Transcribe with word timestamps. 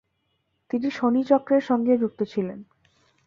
তিনি 0.69 0.87
শনিচক্রের 0.91 1.61
সঙ্গেও 1.61 1.97
যুক্ত 1.97 2.19
ছিলেন। 2.23 2.59